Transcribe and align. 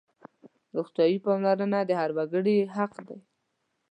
روغتیايي 0.75 1.17
پاملرنه 1.25 1.79
د 1.85 1.91
هر 1.99 2.09
وګړي 2.17 2.57
حق 2.75 2.93
دی. 3.07 3.19